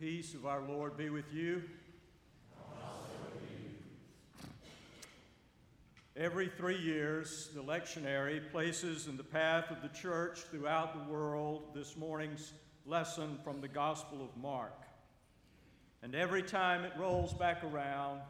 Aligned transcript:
peace 0.00 0.32
of 0.32 0.46
our 0.46 0.62
Lord 0.62 0.96
be 0.96 1.10
with 1.10 1.30
you. 1.30 1.62
Every 6.16 6.48
three 6.48 6.78
years, 6.78 7.50
the 7.54 7.62
lectionary 7.62 8.40
places 8.50 9.08
in 9.08 9.18
the 9.18 9.22
path 9.22 9.70
of 9.70 9.82
the 9.82 9.90
church 9.94 10.38
throughout 10.50 10.94
the 10.94 11.12
world 11.12 11.74
this 11.74 11.98
morning's 11.98 12.54
lesson 12.86 13.38
from 13.44 13.60
the 13.60 13.68
Gospel 13.68 14.24
of 14.24 14.34
Mark. 14.42 14.86
And 16.02 16.14
every 16.14 16.44
time 16.44 16.84
it 16.84 16.92
rolls 16.98 17.34
back 17.34 17.62
around, 17.62 18.22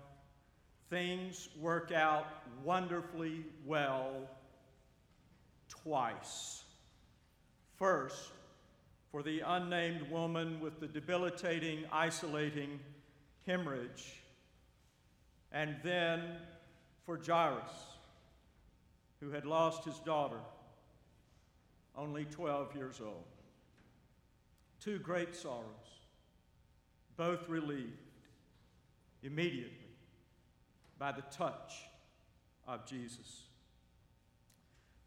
things 0.89 1.51
work 1.57 1.93
out 1.93 2.27
wonderfully 2.65 3.45
well 3.65 4.29
twice. 5.69 6.65
First, 7.77 8.33
for 9.11 9.23
the 9.23 9.41
unnamed 9.41 10.09
woman 10.11 10.61
with 10.61 10.79
the 10.81 10.87
debilitating, 10.87 11.85
isolating 11.93 12.79
hemorrhage, 13.47 14.23
and 15.51 15.77
then 15.83 16.23
for 17.05 17.19
Jairus, 17.19 17.73
who 19.21 19.31
had 19.31 19.45
lost 19.45 19.85
his 19.85 19.99
daughter, 20.01 20.39
only 21.97 22.25
12 22.25 22.77
years 22.77 23.01
old. 23.01 23.25
Two 24.79 24.99
great 24.99 25.35
sorrows, 25.35 25.65
both 27.17 27.49
relieved 27.49 27.99
immediately 29.23 29.77
by 30.99 31.13
the 31.13 31.23
touch 31.33 31.83
of 32.67 32.87
Jesus, 32.87 33.43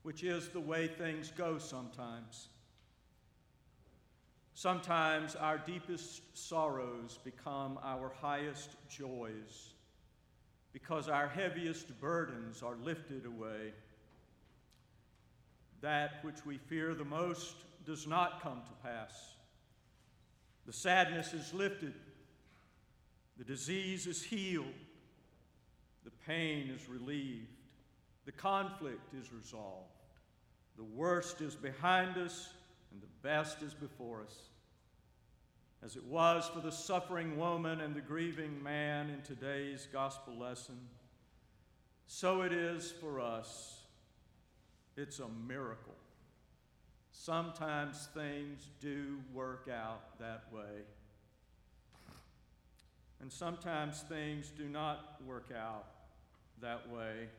which 0.03 0.23
is 0.23 0.49
the 0.49 0.59
way 0.59 0.87
things 0.87 1.31
go 1.35 1.57
sometimes. 1.57 2.49
Sometimes 4.55 5.35
our 5.35 5.57
deepest 5.57 6.21
sorrows 6.37 7.17
become 7.23 7.79
our 7.83 8.11
highest 8.21 8.69
joys 8.87 9.73
because 10.71 11.09
our 11.09 11.27
heaviest 11.27 11.99
burdens 11.99 12.61
are 12.61 12.75
lifted 12.83 13.25
away. 13.25 13.73
That 15.81 16.19
which 16.23 16.45
we 16.45 16.57
fear 16.57 16.93
the 16.93 17.03
most 17.03 17.55
does 17.85 18.05
not 18.07 18.41
come 18.41 18.61
to 18.65 18.87
pass. 18.87 19.11
The 20.65 20.73
sadness 20.73 21.33
is 21.33 21.53
lifted, 21.53 21.93
the 23.37 23.43
disease 23.43 24.07
is 24.07 24.23
healed, 24.23 24.65
the 26.05 26.11
pain 26.25 26.69
is 26.69 26.87
relieved, 26.87 27.47
the 28.25 28.31
conflict 28.31 29.13
is 29.13 29.33
resolved, 29.33 29.91
the 30.77 30.83
worst 30.83 31.41
is 31.41 31.55
behind 31.55 32.17
us 32.17 32.53
and 32.93 33.01
the 33.01 33.07
best 33.21 33.61
is 33.63 33.73
before 33.73 34.21
us. 34.21 34.35
As 35.83 35.97
it 35.97 36.05
was 36.05 36.47
for 36.47 36.61
the 36.61 36.71
suffering 36.71 37.37
woman 37.37 37.81
and 37.81 37.93
the 37.93 38.01
grieving 38.01 38.61
man 38.63 39.09
in 39.09 39.21
today's 39.23 39.87
gospel 39.91 40.37
lesson, 40.37 40.77
so 42.07 42.43
it 42.43 42.53
is 42.53 42.91
for 43.01 43.19
us. 43.19 43.79
It's 44.95 45.19
a 45.19 45.27
miracle. 45.27 45.95
Sometimes 47.11 48.07
things 48.13 48.69
do 48.79 49.17
work 49.33 49.67
out 49.67 50.19
that 50.19 50.43
way. 50.53 50.83
And 53.19 53.31
sometimes 53.31 54.01
things 54.01 54.51
do 54.55 54.69
not 54.69 55.21
work 55.25 55.49
out 55.57 55.85
that 56.61 56.89
way. 56.89 57.29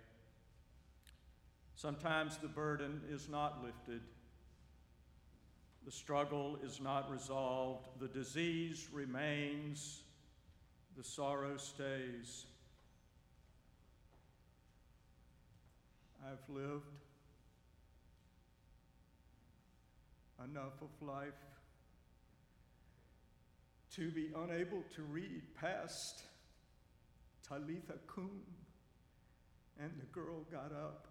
Sometimes 1.76 2.38
the 2.38 2.48
burden 2.48 3.02
is 3.10 3.28
not 3.28 3.62
lifted 3.62 4.00
the 5.84 5.92
struggle 5.92 6.58
is 6.64 6.80
not 6.80 7.10
resolved. 7.10 7.88
The 8.00 8.08
disease 8.08 8.88
remains. 8.92 10.02
The 10.96 11.04
sorrow 11.04 11.56
stays. 11.56 12.46
I've 16.26 16.54
lived 16.54 16.84
enough 20.42 20.80
of 20.80 21.06
life 21.06 21.32
to 23.96 24.10
be 24.10 24.30
unable 24.36 24.82
to 24.96 25.02
read 25.02 25.42
past 25.60 26.22
Talitha 27.46 27.98
Kum, 28.06 28.30
and 29.78 29.90
the 30.00 30.06
girl 30.06 30.44
got 30.50 30.72
up 30.72 31.08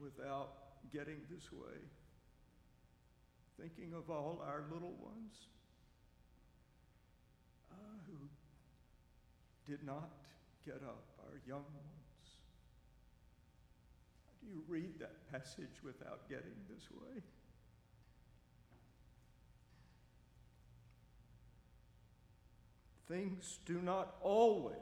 without 0.00 0.52
getting 0.92 1.18
this 1.28 1.52
way 1.52 1.78
thinking 3.60 3.92
of 3.94 4.08
all 4.08 4.42
our 4.46 4.64
little 4.72 4.94
ones 5.02 5.48
uh, 7.72 7.74
who 8.06 8.28
did 9.70 9.84
not 9.84 10.10
get 10.64 10.76
up, 10.76 11.04
our 11.20 11.40
young 11.46 11.64
ones. 11.64 12.36
How 14.26 14.32
do 14.40 14.46
you 14.48 14.62
read 14.68 14.98
that 15.00 15.30
passage 15.32 15.82
without 15.82 16.28
getting 16.28 16.54
this 16.68 16.84
way? 16.92 17.22
Things 23.08 23.58
do 23.64 23.80
not 23.82 24.16
always 24.20 24.76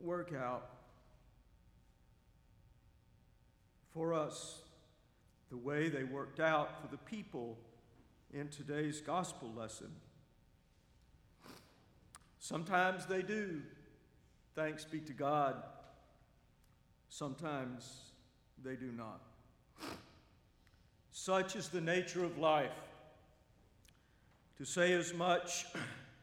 work 0.00 0.32
out 0.32 0.70
for 3.92 4.14
us 4.14 4.60
the 5.52 5.58
way 5.58 5.90
they 5.90 6.02
worked 6.02 6.40
out 6.40 6.80
for 6.80 6.88
the 6.88 6.96
people 6.96 7.58
in 8.32 8.48
today's 8.48 9.02
gospel 9.02 9.52
lesson. 9.54 9.90
Sometimes 12.38 13.04
they 13.04 13.20
do, 13.20 13.60
thanks 14.54 14.86
be 14.86 14.98
to 15.00 15.12
God. 15.12 15.62
Sometimes 17.10 18.12
they 18.64 18.76
do 18.76 18.90
not. 18.92 19.20
Such 21.10 21.54
is 21.54 21.68
the 21.68 21.82
nature 21.82 22.24
of 22.24 22.38
life. 22.38 22.70
To 24.56 24.64
say 24.64 24.94
as 24.94 25.12
much 25.12 25.66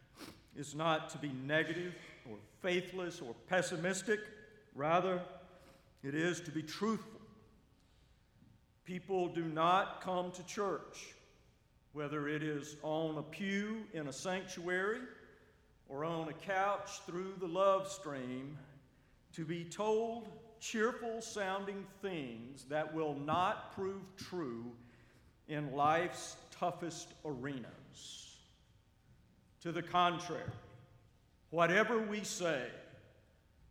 is 0.57 0.73
not 0.73 1.07
to 1.11 1.19
be 1.19 1.31
negative 1.45 1.93
or 2.27 2.37
faithless 2.63 3.21
or 3.21 3.35
pessimistic. 3.47 4.21
Rather, 4.73 5.21
it 6.03 6.15
is 6.15 6.41
to 6.41 6.49
be 6.49 6.63
truthful 6.63 7.18
People 8.89 9.27
do 9.27 9.43
not 9.43 10.01
come 10.01 10.31
to 10.31 10.43
church, 10.47 11.13
whether 11.93 12.27
it 12.27 12.41
is 12.41 12.75
on 12.81 13.19
a 13.19 13.21
pew 13.21 13.83
in 13.93 14.07
a 14.07 14.11
sanctuary 14.11 15.01
or 15.87 16.03
on 16.03 16.27
a 16.27 16.33
couch 16.33 16.99
through 17.05 17.35
the 17.39 17.45
love 17.45 17.87
stream, 17.87 18.57
to 19.33 19.45
be 19.45 19.63
told 19.63 20.27
cheerful 20.59 21.21
sounding 21.21 21.85
things 22.01 22.65
that 22.67 22.91
will 22.91 23.13
not 23.13 23.75
prove 23.75 24.01
true 24.17 24.65
in 25.47 25.71
life's 25.73 26.35
toughest 26.49 27.13
arenas. 27.23 28.37
To 29.61 29.71
the 29.71 29.83
contrary, 29.83 30.41
whatever 31.51 31.99
we 31.99 32.23
say 32.23 32.65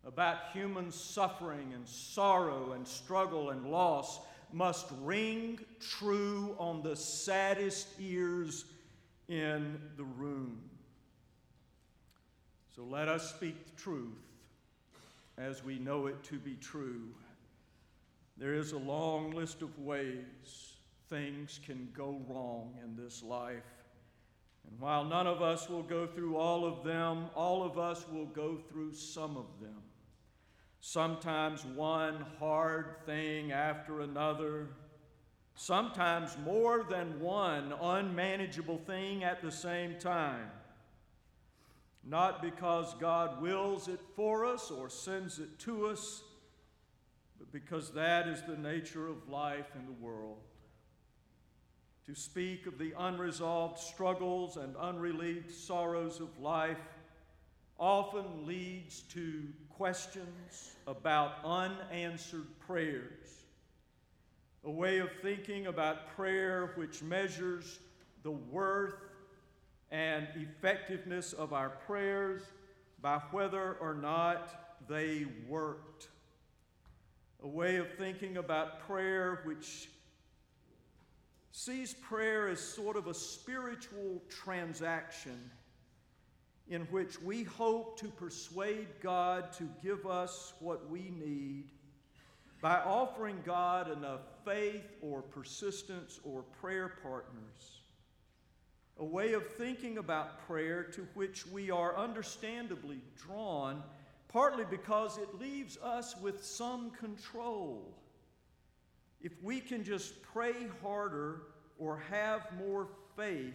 about 0.06 0.52
human 0.52 0.92
suffering 0.92 1.72
and 1.74 1.88
sorrow 1.88 2.70
and 2.70 2.86
struggle 2.86 3.50
and 3.50 3.66
loss 3.66 4.20
must 4.52 4.86
ring 5.02 5.58
true 5.80 6.54
on 6.58 6.82
the 6.82 6.96
saddest 6.96 7.88
ears 8.00 8.64
in 9.28 9.80
the 9.96 10.04
room. 10.04 10.58
So 12.74 12.84
let 12.84 13.08
us 13.08 13.30
speak 13.30 13.64
the 13.64 13.80
truth 13.80 14.18
as 15.36 15.64
we 15.64 15.78
know 15.78 16.06
it 16.06 16.22
to 16.24 16.38
be 16.38 16.56
true. 16.56 17.08
There 18.36 18.54
is 18.54 18.72
a 18.72 18.78
long 18.78 19.32
list 19.32 19.62
of 19.62 19.78
ways 19.78 20.74
things 21.08 21.60
can 21.64 21.88
go 21.96 22.20
wrong 22.28 22.74
in 22.82 22.96
this 22.96 23.22
life. 23.22 23.62
And 24.70 24.78
while 24.78 25.04
none 25.04 25.26
of 25.26 25.42
us 25.42 25.68
will 25.68 25.82
go 25.82 26.06
through 26.06 26.36
all 26.36 26.64
of 26.64 26.84
them, 26.84 27.30
all 27.34 27.62
of 27.64 27.78
us 27.78 28.06
will 28.12 28.26
go 28.26 28.58
through 28.70 28.92
some 28.94 29.36
of 29.36 29.46
them 29.60 29.82
sometimes 30.80 31.64
one 31.64 32.24
hard 32.38 32.96
thing 33.04 33.52
after 33.52 34.00
another, 34.00 34.68
sometimes 35.54 36.36
more 36.44 36.84
than 36.88 37.20
one 37.20 37.72
unmanageable 37.80 38.78
thing 38.78 39.24
at 39.24 39.42
the 39.42 39.50
same 39.50 39.98
time. 39.98 40.50
Not 42.04 42.40
because 42.40 42.94
God 42.94 43.42
wills 43.42 43.88
it 43.88 44.00
for 44.14 44.46
us 44.46 44.70
or 44.70 44.88
sends 44.88 45.38
it 45.38 45.58
to 45.60 45.86
us, 45.88 46.22
but 47.38 47.52
because 47.52 47.90
that 47.90 48.28
is 48.28 48.42
the 48.42 48.56
nature 48.56 49.08
of 49.08 49.28
life 49.28 49.66
in 49.78 49.84
the 49.84 50.04
world. 50.04 50.38
To 52.06 52.14
speak 52.14 52.66
of 52.66 52.78
the 52.78 52.94
unresolved 52.96 53.78
struggles 53.78 54.56
and 54.56 54.74
unrelieved 54.76 55.50
sorrows 55.50 56.20
of 56.20 56.38
life 56.38 56.78
often 57.78 58.46
leads 58.46 59.02
to 59.02 59.42
questions 59.78 60.74
about 60.88 61.34
unanswered 61.44 62.48
prayers, 62.66 63.44
a 64.64 64.70
way 64.70 64.98
of 64.98 65.08
thinking 65.22 65.68
about 65.68 66.08
prayer 66.16 66.72
which 66.74 67.00
measures 67.00 67.78
the 68.24 68.30
worth 68.32 68.96
and 69.92 70.26
effectiveness 70.34 71.32
of 71.32 71.52
our 71.52 71.70
prayers 71.70 72.42
by 73.00 73.18
whether 73.30 73.74
or 73.74 73.94
not 73.94 74.78
they 74.88 75.24
worked. 75.48 76.08
A 77.44 77.48
way 77.48 77.76
of 77.76 77.86
thinking 77.96 78.38
about 78.38 78.80
prayer 78.80 79.42
which 79.44 79.88
sees 81.52 81.94
prayer 81.94 82.48
as 82.48 82.58
sort 82.58 82.96
of 82.96 83.06
a 83.06 83.14
spiritual 83.14 84.20
transaction 84.28 85.38
in 86.68 86.82
which 86.82 87.20
we 87.22 87.44
hope 87.44 87.98
to 87.98 88.08
persuade 88.08 88.88
God 89.02 89.52
to 89.54 89.68
give 89.82 90.06
us 90.06 90.52
what 90.60 90.90
we 90.90 91.12
need 91.18 91.70
by 92.60 92.76
offering 92.76 93.38
God 93.44 93.90
enough 93.90 94.20
faith 94.44 94.84
or 95.00 95.22
persistence 95.22 96.20
or 96.24 96.42
prayer 96.60 96.92
partners. 97.02 97.82
A 98.98 99.04
way 99.04 99.32
of 99.32 99.46
thinking 99.54 99.98
about 99.98 100.46
prayer 100.46 100.82
to 100.82 101.06
which 101.14 101.46
we 101.46 101.70
are 101.70 101.96
understandably 101.96 102.98
drawn, 103.16 103.82
partly 104.26 104.64
because 104.68 105.18
it 105.18 105.40
leaves 105.40 105.78
us 105.78 106.16
with 106.20 106.44
some 106.44 106.90
control. 106.90 107.94
If 109.20 109.32
we 109.42 109.60
can 109.60 109.84
just 109.84 110.20
pray 110.22 110.66
harder 110.82 111.42
or 111.78 112.02
have 112.10 112.48
more 112.58 112.88
faith, 113.16 113.54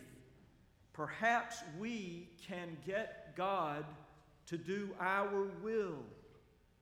perhaps 0.94 1.58
we 1.80 2.30
can 2.48 2.78
get 2.86 3.36
God 3.36 3.86
to 4.46 4.58
do 4.58 4.90
our 5.00 5.48
will. 5.62 5.98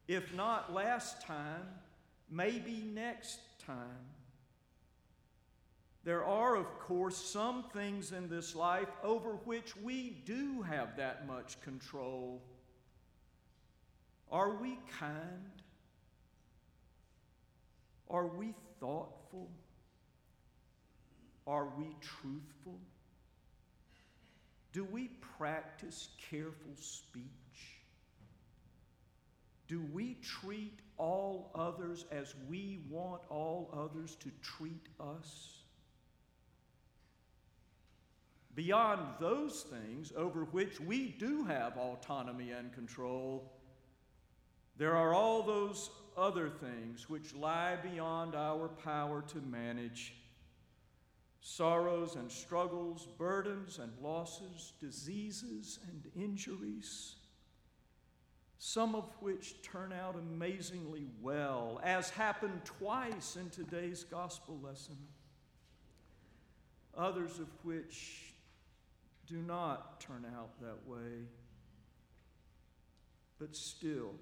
If 0.07 0.33
not 0.33 0.73
last 0.73 1.21
time, 1.21 1.67
maybe 2.29 2.83
next 2.93 3.39
time. 3.65 4.05
There 6.03 6.25
are, 6.25 6.55
of 6.55 6.79
course, 6.79 7.15
some 7.15 7.65
things 7.73 8.11
in 8.11 8.27
this 8.27 8.55
life 8.55 8.89
over 9.03 9.33
which 9.45 9.77
we 9.77 10.21
do 10.25 10.63
have 10.63 10.97
that 10.97 11.27
much 11.27 11.61
control. 11.61 12.41
Are 14.31 14.55
we 14.55 14.79
kind? 14.99 15.51
Are 18.09 18.25
we 18.25 18.55
thoughtful? 18.79 19.49
Are 21.45 21.67
we 21.77 21.95
truthful? 22.01 22.79
Do 24.71 24.85
we 24.85 25.09
practice 25.37 26.09
careful 26.29 26.75
speech? 26.75 27.25
Do 29.67 29.83
we 29.93 30.17
treat 30.21 30.79
all 30.97 31.51
others 31.55 32.05
as 32.11 32.35
we 32.49 32.79
want 32.89 33.21
all 33.29 33.69
others 33.73 34.15
to 34.15 34.31
treat 34.41 34.87
us? 34.99 35.61
Beyond 38.53 39.01
those 39.19 39.63
things 39.63 40.11
over 40.15 40.43
which 40.45 40.79
we 40.81 41.15
do 41.17 41.45
have 41.45 41.77
autonomy 41.77 42.51
and 42.51 42.73
control, 42.73 43.53
there 44.77 44.95
are 44.95 45.13
all 45.13 45.41
those 45.43 45.89
other 46.17 46.49
things 46.49 47.09
which 47.09 47.33
lie 47.33 47.77
beyond 47.77 48.35
our 48.35 48.67
power 48.67 49.23
to 49.29 49.37
manage 49.39 50.15
sorrows 51.41 52.15
and 52.15 52.31
struggles, 52.31 53.07
burdens 53.17 53.79
and 53.79 53.91
losses, 53.99 54.73
diseases 54.79 55.79
and 55.89 56.03
injuries, 56.15 57.15
some 58.59 58.93
of 58.93 59.09
which 59.19 59.61
turn 59.63 59.91
out 59.91 60.15
amazingly 60.15 61.07
well, 61.19 61.81
as 61.83 62.11
happened 62.11 62.61
twice 62.63 63.35
in 63.35 63.49
today's 63.49 64.03
gospel 64.03 64.59
lesson, 64.63 64.97
others 66.95 67.39
of 67.39 67.47
which 67.63 68.35
do 69.25 69.37
not 69.37 69.99
turn 69.99 70.25
out 70.37 70.59
that 70.61 70.87
way, 70.87 71.25
but 73.39 73.55
still 73.55 74.13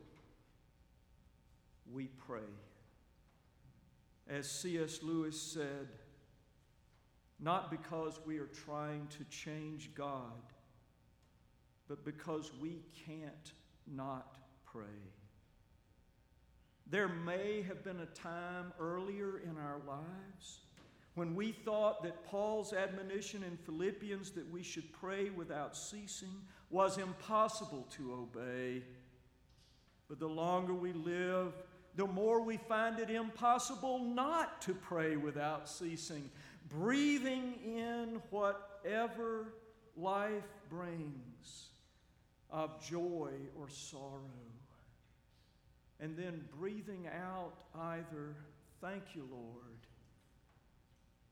we 1.91 2.05
pray. 2.05 2.39
As 4.29 4.49
C.S. 4.49 4.99
Lewis 5.03 5.41
said, 5.41 5.89
not 7.39 7.71
because 7.71 8.19
we 8.25 8.37
are 8.37 8.49
trying 8.65 9.07
to 9.17 9.23
change 9.25 9.91
God, 9.95 10.53
but 11.87 12.03
because 12.03 12.51
we 12.61 12.81
can't 13.05 13.53
not 13.87 14.37
pray. 14.65 14.85
There 16.89 17.07
may 17.07 17.63
have 17.67 17.83
been 17.83 17.99
a 17.99 18.05
time 18.07 18.73
earlier 18.79 19.39
in 19.39 19.57
our 19.57 19.79
lives 19.87 20.59
when 21.15 21.35
we 21.35 21.51
thought 21.51 22.03
that 22.03 22.25
Paul's 22.25 22.73
admonition 22.73 23.43
in 23.43 23.57
Philippians 23.57 24.31
that 24.31 24.49
we 24.49 24.63
should 24.63 24.91
pray 24.93 25.29
without 25.29 25.75
ceasing 25.75 26.33
was 26.69 26.97
impossible 26.97 27.87
to 27.97 28.13
obey. 28.13 28.83
But 30.07 30.19
the 30.19 30.29
longer 30.29 30.73
we 30.73 30.93
live, 30.93 31.53
the 31.95 32.07
more 32.07 32.41
we 32.41 32.57
find 32.57 32.99
it 32.99 33.09
impossible 33.09 33.99
not 33.99 34.61
to 34.63 34.73
pray 34.73 35.15
without 35.15 35.67
ceasing, 35.69 36.29
breathing 36.69 37.55
in 37.65 38.21
whatever 38.29 39.53
life 39.97 40.43
brings 40.69 41.67
of 42.51 42.83
joy 42.83 43.31
or 43.59 43.69
sorrow, 43.69 44.21
and 45.99 46.15
then 46.17 46.43
breathing 46.57 47.07
out 47.07 47.53
either, 47.75 48.35
Thank 48.81 49.13
you, 49.13 49.27
Lord, 49.29 49.87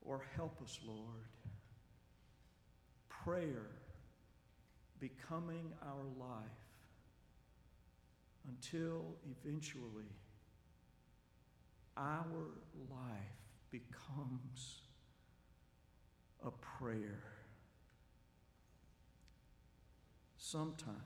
or 0.02 0.20
Help 0.36 0.60
us, 0.62 0.78
Lord. 0.86 1.24
Prayer 3.08 3.70
becoming 5.00 5.72
our 5.82 6.04
life 6.18 6.48
until 8.48 9.04
eventually 9.30 10.12
our 11.96 12.24
life 12.90 13.38
becomes 13.70 14.82
a 16.48 16.82
prayer. 16.82 17.22
Sometimes, 20.38 20.96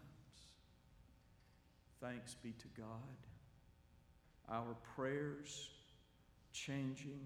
thanks 2.00 2.34
be 2.34 2.52
to 2.52 2.68
God, 2.76 2.86
our 4.48 4.76
prayers 4.94 5.70
changing 6.52 7.20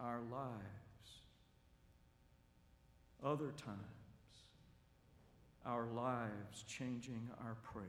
our 0.00 0.20
lives. 0.30 0.54
Other 3.22 3.52
times, 3.56 3.78
our 5.66 5.86
lives 5.94 6.64
changing 6.66 7.28
our 7.40 7.56
prayers. 7.62 7.88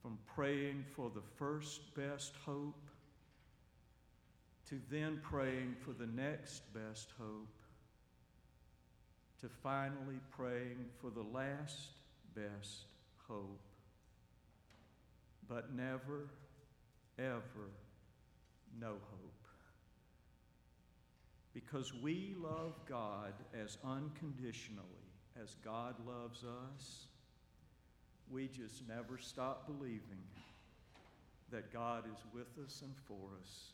From 0.00 0.18
praying 0.34 0.84
for 0.94 1.10
the 1.14 1.22
first 1.36 1.94
best 1.94 2.34
hope 2.44 2.88
to 4.72 4.80
then 4.90 5.20
praying 5.22 5.76
for 5.84 5.92
the 5.92 6.06
next 6.06 6.62
best 6.72 7.12
hope, 7.18 7.60
to 9.38 9.46
finally 9.62 10.18
praying 10.30 10.86
for 10.98 11.10
the 11.10 11.20
last 11.20 11.88
best 12.34 12.86
hope, 13.28 13.60
but 15.46 15.74
never, 15.74 16.30
ever 17.18 17.68
no 18.80 18.92
hope. 18.92 19.46
Because 21.52 21.92
we 21.92 22.34
love 22.42 22.72
God 22.88 23.34
as 23.52 23.76
unconditionally 23.84 24.86
as 25.38 25.54
God 25.62 25.96
loves 26.06 26.44
us, 26.44 27.08
we 28.30 28.48
just 28.48 28.88
never 28.88 29.18
stop 29.18 29.66
believing 29.66 30.24
that 31.50 31.70
God 31.70 32.04
is 32.10 32.24
with 32.32 32.64
us 32.64 32.80
and 32.80 32.94
for 33.06 33.36
us 33.38 33.72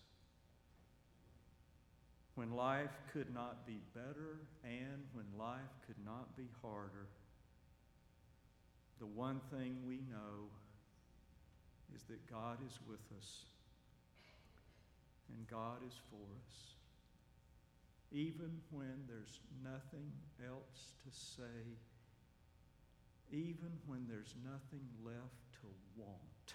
when 2.39 2.53
life 2.53 2.95
could 3.13 3.35
not 3.35 3.67
be 3.67 3.81
better 3.95 4.39
and 4.63 5.03
when 5.13 5.27
life 5.37 5.75
could 5.89 5.99
not 6.07 6.37
be 6.37 6.47
harder, 6.63 7.09
the 9.01 9.07
one 9.07 9.41
thing 9.51 9.77
we 9.85 9.97
know 10.09 10.47
is 11.97 12.05
that 12.05 12.31
God 12.31 12.59
is 12.65 12.79
with 12.89 13.03
us 13.19 13.43
and 15.35 15.49
God 15.49 15.79
is 15.85 15.95
for 16.11 16.23
us. 16.39 16.77
Even 18.13 18.61
when 18.71 19.03
there's 19.09 19.41
nothing 19.65 20.13
else 20.49 20.95
to 21.03 21.11
say, 21.11 21.75
even 23.33 23.73
when 23.89 24.07
there's 24.09 24.37
nothing 24.45 24.87
left 25.05 25.43
to 25.61 25.67
want, 25.97 26.55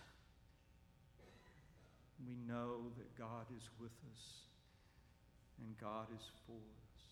we 2.25 2.37
know 2.47 2.87
that 2.97 3.17
God 3.17 3.47
is 3.53 3.67
with 3.81 3.91
us 4.09 4.52
and 5.59 5.77
God 5.79 6.07
is 6.15 6.25
for 6.45 6.53
us. 6.53 7.03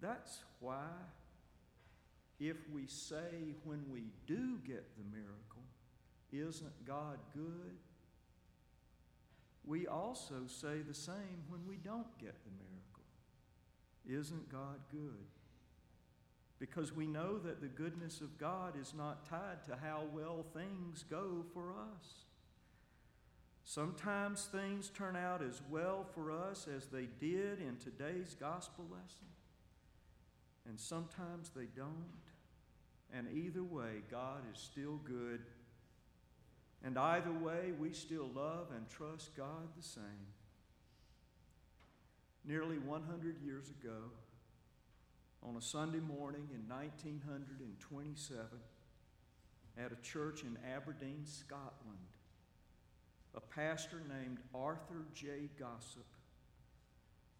That's 0.00 0.38
why, 0.60 0.88
if 2.40 2.56
we 2.72 2.86
say 2.86 3.54
when 3.64 3.84
we 3.90 4.04
do 4.26 4.58
get 4.66 4.84
the 4.96 5.04
miracle, 5.04 5.62
isn't 6.32 6.86
God 6.86 7.18
good? 7.34 7.76
We 9.64 9.86
also 9.86 10.46
say 10.46 10.80
the 10.86 10.94
same 10.94 11.44
when 11.48 11.60
we 11.68 11.76
don't 11.76 12.18
get 12.18 12.34
the 12.44 12.50
miracle. 12.50 14.20
Isn't 14.20 14.50
God 14.50 14.80
good? 14.90 15.26
because 16.62 16.94
we 16.94 17.08
know 17.08 17.38
that 17.38 17.60
the 17.60 17.66
goodness 17.66 18.20
of 18.20 18.38
God 18.38 18.74
is 18.80 18.94
not 18.96 19.28
tied 19.28 19.64
to 19.66 19.76
how 19.82 20.04
well 20.14 20.46
things 20.54 21.04
go 21.10 21.44
for 21.52 21.72
us. 21.72 22.22
Sometimes 23.74 24.44
things 24.52 24.90
turn 24.90 25.16
out 25.16 25.40
as 25.42 25.62
well 25.70 26.04
for 26.14 26.30
us 26.30 26.68
as 26.76 26.88
they 26.88 27.08
did 27.18 27.58
in 27.58 27.78
today's 27.82 28.36
gospel 28.38 28.84
lesson, 28.90 29.30
and 30.68 30.78
sometimes 30.78 31.50
they 31.56 31.68
don't. 31.74 31.94
And 33.14 33.28
either 33.34 33.62
way, 33.62 34.02
God 34.10 34.42
is 34.52 34.60
still 34.60 35.00
good. 35.06 35.40
And 36.84 36.98
either 36.98 37.32
way, 37.32 37.72
we 37.80 37.94
still 37.94 38.28
love 38.36 38.66
and 38.76 38.86
trust 38.90 39.34
God 39.34 39.66
the 39.74 39.82
same. 39.82 40.26
Nearly 42.44 42.76
100 42.76 43.40
years 43.42 43.70
ago, 43.70 44.10
on 45.42 45.56
a 45.56 45.62
Sunday 45.62 46.00
morning 46.00 46.46
in 46.52 46.68
1927, 46.68 48.44
at 49.78 49.92
a 49.92 50.02
church 50.02 50.42
in 50.42 50.58
Aberdeen, 50.74 51.22
Scotland, 51.24 52.11
a 53.34 53.40
pastor 53.40 54.02
named 54.08 54.38
Arthur 54.54 55.06
J. 55.14 55.48
Gossip, 55.58 56.06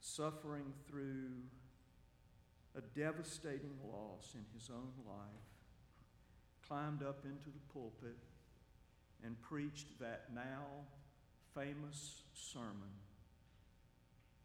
suffering 0.01 0.73
through 0.89 1.31
a 2.77 2.81
devastating 2.99 3.77
loss 3.85 4.35
in 4.35 4.45
his 4.55 4.71
own 4.71 4.93
life, 5.07 5.53
climbed 6.67 7.03
up 7.03 7.25
into 7.25 7.47
the 7.47 7.73
pulpit 7.73 8.17
and 9.25 9.41
preached 9.43 9.99
that 10.01 10.25
now 10.35 10.65
famous 11.55 12.23
sermon 12.33 12.93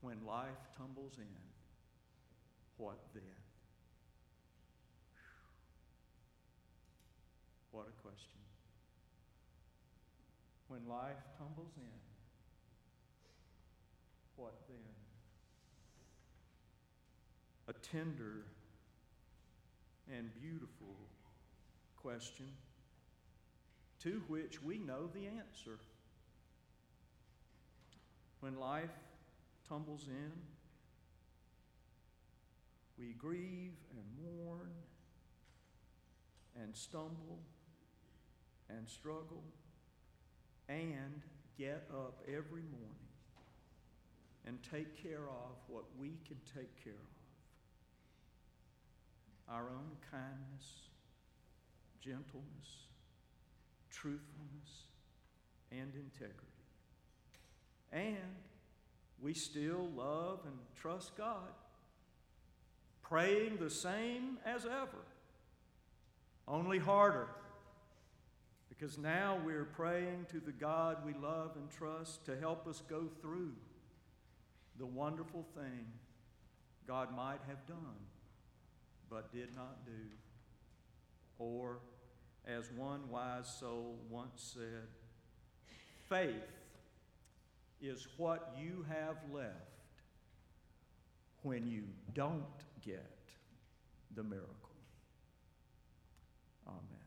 When 0.01 0.25
Life 0.25 0.67
Tumbles 0.77 1.17
In, 1.17 1.25
What 2.77 2.99
Then? 3.13 3.23
What 7.71 7.87
a 7.87 8.01
question. 8.01 8.46
When 10.67 10.81
life 10.87 11.15
tumbles 11.37 11.73
in, 11.77 11.99
what 14.35 14.53
then? 14.67 14.77
A 17.69 17.73
tender 17.73 18.45
and 20.13 20.29
beautiful 20.41 20.95
question 22.01 22.47
to 24.03 24.21
which 24.27 24.61
we 24.61 24.77
know 24.77 25.07
the 25.13 25.27
answer. 25.27 25.79
When 28.41 28.59
life 28.59 28.89
tumbles 29.67 30.07
in, 30.07 30.31
we 32.97 33.13
grieve 33.13 33.73
and 33.91 34.35
mourn 34.45 34.69
and 36.61 36.75
stumble 36.75 37.39
and 38.69 38.87
struggle 38.87 39.43
and 40.69 41.21
get 41.57 41.87
up 41.91 42.21
every 42.27 42.61
morning 42.61 43.07
and 44.45 44.59
take 44.71 45.01
care 45.01 45.27
of 45.27 45.55
what 45.67 45.83
we 45.99 46.17
can 46.25 46.37
take 46.55 46.83
care 46.83 46.93
of 46.93 47.17
our 49.53 49.69
own 49.69 49.91
kindness, 50.11 50.89
gentleness, 52.01 52.87
truthfulness, 53.89 54.87
and 55.71 55.93
integrity. 55.95 56.47
And 57.91 58.17
we 59.21 59.33
still 59.33 59.89
love 59.95 60.41
and 60.45 60.55
trust 60.75 61.15
God, 61.17 61.53
praying 63.01 63.57
the 63.57 63.69
same 63.69 64.37
as 64.45 64.65
ever, 64.65 65.05
only 66.47 66.79
harder. 66.79 67.27
Because 68.77 68.97
now 68.97 69.39
we're 69.43 69.65
praying 69.65 70.27
to 70.29 70.39
the 70.39 70.51
God 70.51 70.97
we 71.05 71.13
love 71.13 71.51
and 71.55 71.69
trust 71.71 72.25
to 72.25 72.37
help 72.37 72.67
us 72.67 72.83
go 72.87 73.05
through 73.21 73.53
the 74.77 74.85
wonderful 74.85 75.45
thing 75.55 75.85
God 76.87 77.15
might 77.15 77.39
have 77.47 77.65
done 77.67 77.97
but 79.09 79.31
did 79.31 79.55
not 79.55 79.85
do. 79.85 79.91
Or, 81.39 81.79
as 82.47 82.71
one 82.71 83.09
wise 83.09 83.47
soul 83.47 83.97
once 84.09 84.55
said, 84.55 84.87
faith 86.09 86.33
is 87.81 88.07
what 88.17 88.53
you 88.59 88.85
have 88.89 89.17
left 89.31 89.53
when 91.43 91.67
you 91.67 91.83
don't 92.13 92.43
get 92.83 93.11
the 94.15 94.23
miracle. 94.23 94.53
Amen. 96.67 97.06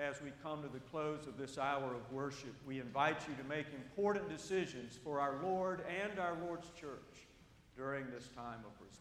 As 0.00 0.22
we 0.22 0.30
come 0.42 0.62
to 0.62 0.68
the 0.68 0.80
close 0.80 1.26
of 1.26 1.36
this 1.36 1.58
hour 1.58 1.94
of 1.94 2.10
worship, 2.10 2.54
we 2.66 2.80
invite 2.80 3.20
you 3.28 3.34
to 3.34 3.44
make 3.48 3.66
important 3.74 4.28
decisions 4.30 4.98
for 5.04 5.20
our 5.20 5.36
Lord 5.42 5.82
and 6.02 6.18
our 6.18 6.36
Lord's 6.46 6.70
church 6.70 7.26
during 7.76 8.06
this 8.10 8.28
time 8.34 8.60
of 8.64 8.72
response. 8.80 9.00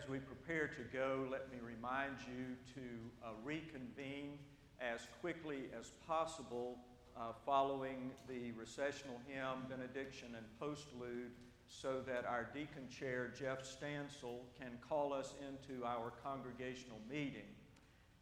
As 0.00 0.08
we 0.08 0.18
prepare 0.18 0.68
to 0.68 0.82
go, 0.96 1.26
let 1.30 1.50
me 1.50 1.58
remind 1.62 2.14
you 2.26 2.56
to 2.74 2.80
uh, 3.22 3.30
reconvene 3.44 4.38
as 4.80 5.06
quickly 5.20 5.64
as 5.78 5.90
possible 6.06 6.78
uh, 7.16 7.32
following 7.44 8.10
the 8.28 8.52
recessional 8.52 9.20
hymn, 9.26 9.66
benediction, 9.68 10.28
and 10.36 10.46
postlude 10.60 11.30
so 11.68 12.00
that 12.06 12.24
our 12.24 12.48
deacon 12.54 12.88
chair, 12.88 13.30
Jeff 13.38 13.62
Stansel, 13.62 14.38
can 14.58 14.70
call 14.88 15.12
us 15.12 15.34
into 15.46 15.84
our 15.84 16.12
congregational 16.24 16.98
meeting. 17.10 17.50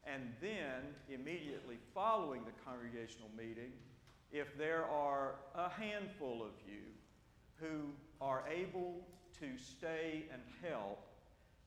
And 0.04 0.32
then, 0.40 0.94
immediately 1.08 1.76
following 1.94 2.42
the 2.44 2.52
congregational 2.64 3.30
meeting, 3.36 3.72
if 4.32 4.56
there 4.58 4.84
are 4.84 5.36
a 5.54 5.68
handful 5.68 6.42
of 6.42 6.52
you 6.66 6.82
who 7.60 7.90
are 8.20 8.42
able 8.50 9.06
to 9.38 9.46
stay 9.62 10.24
and 10.32 10.42
help, 10.62 11.07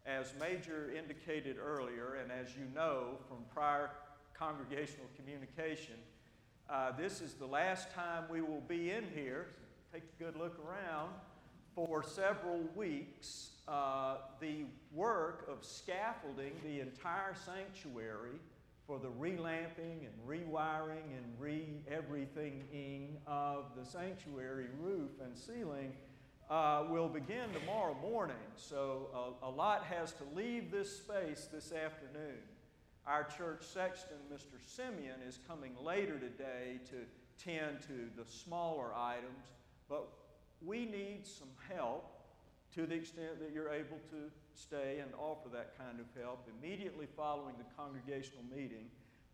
as 0.05 0.33
Major 0.39 0.91
indicated 0.97 1.57
earlier, 1.63 2.15
and 2.21 2.31
as 2.31 2.55
you 2.55 2.65
know 2.73 3.17
from 3.27 3.37
prior 3.53 3.91
congregational 4.33 5.07
communication, 5.15 5.95
uh, 6.69 6.91
this 6.97 7.21
is 7.21 7.33
the 7.33 7.45
last 7.45 7.91
time 7.91 8.23
we 8.29 8.41
will 8.41 8.63
be 8.67 8.91
in 8.91 9.05
here. 9.13 9.47
Take 9.93 10.03
a 10.19 10.23
good 10.23 10.35
look 10.35 10.57
around. 10.65 11.11
For 11.75 12.03
several 12.03 12.61
weeks, 12.75 13.51
uh, 13.67 14.17
the 14.39 14.65
work 14.93 15.47
of 15.49 15.63
scaffolding 15.63 16.53
the 16.63 16.81
entire 16.81 17.35
sanctuary 17.45 18.39
for 18.85 18.99
the 18.99 19.09
relamping 19.09 20.05
and 20.05 20.27
rewiring 20.27 21.03
and 21.15 21.25
re 21.39 21.65
everythinging 21.89 23.17
of 23.27 23.65
the 23.77 23.85
sanctuary 23.85 24.67
roof 24.79 25.11
and 25.23 25.37
ceiling 25.37 25.93
uh, 26.51 26.83
will 26.89 27.07
begin 27.07 27.49
tomorrow 27.53 27.95
morning. 28.01 28.35
So 28.57 29.33
a, 29.41 29.47
a 29.47 29.49
lot 29.49 29.85
has 29.85 30.11
to 30.13 30.23
leave 30.35 30.69
this 30.69 30.97
space 30.97 31.47
this 31.51 31.71
afternoon. 31.71 32.37
Our 33.07 33.23
church 33.23 33.63
sexton, 33.63 34.17
Mr. 34.31 34.59
Simeon, 34.59 35.21
is 35.25 35.39
coming 35.47 35.71
later 35.81 36.19
today 36.19 36.79
to 36.89 36.97
tend 37.43 37.81
to 37.83 38.09
the 38.21 38.29
smaller 38.29 38.93
items, 38.93 39.45
but 39.87 40.09
we 40.63 40.85
need 40.85 41.25
some 41.25 41.47
help 41.73 42.11
to 42.75 42.85
the 42.85 42.95
extent 42.95 43.39
that 43.39 43.51
you're 43.53 43.71
able 43.71 43.97
to 44.09 44.29
stay 44.53 44.99
and 45.01 45.11
offer 45.17 45.49
that 45.53 45.77
kind 45.77 45.99
of 45.99 46.21
help 46.21 46.47
immediately 46.59 47.07
following 47.15 47.55
the 47.57 47.65
congregational 47.75 48.43
meeting 48.53 48.85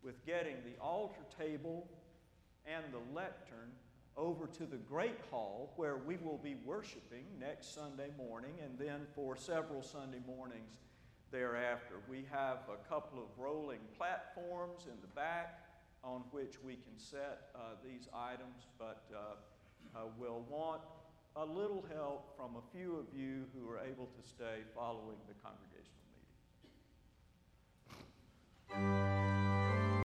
with 0.04 0.24
getting 0.24 0.54
the 0.64 0.80
altar 0.80 1.20
table 1.36 1.86
and 2.64 2.84
the 2.92 3.14
lectern 3.14 3.70
over 4.16 4.46
to 4.46 4.66
the 4.66 4.76
Great 4.76 5.18
Hall 5.30 5.72
where 5.76 5.96
we 5.96 6.16
will 6.16 6.38
be 6.38 6.56
worshiping 6.64 7.24
next 7.38 7.74
Sunday 7.74 8.10
morning 8.16 8.54
and 8.62 8.78
then 8.78 9.06
for 9.14 9.36
several 9.36 9.82
Sunday 9.82 10.20
mornings 10.26 10.78
thereafter. 11.30 11.96
We 12.08 12.24
have 12.30 12.58
a 12.68 12.88
couple 12.88 13.18
of 13.18 13.26
rolling 13.36 13.80
platforms 13.96 14.86
in 14.86 15.00
the 15.00 15.08
back 15.08 15.60
on 16.02 16.22
which 16.30 16.54
we 16.64 16.74
can 16.74 16.96
set 16.96 17.50
uh, 17.54 17.74
these 17.84 18.08
items, 18.14 18.66
but 18.78 19.04
uh, 19.14 19.98
uh, 19.98 20.02
we'll 20.18 20.44
want 20.48 20.80
a 21.36 21.44
little 21.44 21.84
help 21.94 22.36
from 22.36 22.56
a 22.56 22.76
few 22.76 22.96
of 22.96 23.06
you 23.16 23.44
who 23.54 23.70
are 23.70 23.78
able 23.78 24.06
to 24.06 24.28
stay 24.28 24.62
following 24.74 25.18
the 25.28 25.34
congregational 25.42 26.04
meeting. 28.70 29.37